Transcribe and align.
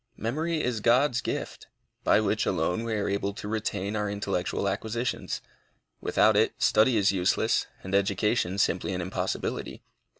Memory 0.17 0.63
is 0.63 0.79
God's 0.79 1.21
gift, 1.21 1.67
by 2.03 2.19
which 2.19 2.47
alone 2.47 2.83
we 2.83 2.95
are 2.95 3.07
able 3.07 3.35
to 3.35 3.47
retain 3.47 3.95
our 3.95 4.09
intellectual 4.09 4.67
acquisitions. 4.67 5.41
Without 5.99 6.35
it, 6.35 6.55
study 6.57 6.97
is 6.97 7.11
useless, 7.11 7.67
and 7.83 7.93
education 7.93 8.57
simply 8.57 8.95
an 8.95 9.01
impossibility. 9.01 9.83